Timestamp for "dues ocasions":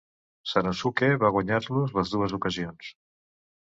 2.17-2.93